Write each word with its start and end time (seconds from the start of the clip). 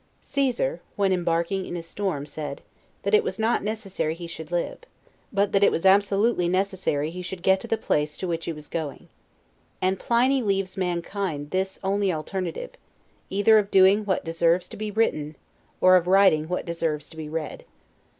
Caesar, 0.23 0.81
when 0.95 1.13
embarking 1.13 1.67
in 1.67 1.77
a 1.77 1.83
storm, 1.83 2.25
said, 2.25 2.61
that 3.03 3.13
it 3.13 3.23
was 3.23 3.37
not 3.37 3.63
necessary 3.63 4.15
he 4.15 4.25
should 4.25 4.51
live; 4.51 4.79
but 5.31 5.51
that 5.51 5.63
it 5.63 5.71
was 5.71 5.85
absolutely 5.85 6.49
necessary 6.49 7.11
he 7.11 7.21
should 7.21 7.43
get 7.43 7.59
to 7.61 7.67
the 7.67 7.77
place 7.77 8.17
to 8.17 8.27
which 8.27 8.45
he 8.45 8.51
was 8.51 8.67
going. 8.67 9.09
And 9.79 9.99
Pliny 9.99 10.41
leaves 10.41 10.75
mankind 10.75 11.51
this 11.51 11.79
only 11.83 12.11
alternative; 12.11 12.71
either 13.29 13.59
of 13.59 13.69
doing 13.69 14.03
what 14.03 14.25
deserves 14.25 14.67
to 14.69 14.75
be 14.77 14.89
written, 14.89 15.35
or 15.79 15.95
of 15.95 16.07
writing 16.07 16.47
what 16.49 16.65
deserves 16.65 17.07
to 17.11 17.15
be 17.15 17.29
read. 17.29 17.63